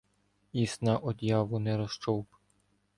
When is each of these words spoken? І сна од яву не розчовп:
І 0.61 0.63
сна 0.71 0.97
од 1.11 1.23
яву 1.29 1.59
не 1.69 1.77
розчовп: 1.85 2.27